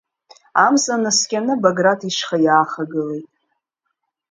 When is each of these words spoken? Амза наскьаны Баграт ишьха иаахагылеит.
Амза 0.65 0.95
наскьаны 1.03 1.53
Баграт 1.63 2.01
ишьха 2.09 2.37
иаахагылеит. 2.45 3.27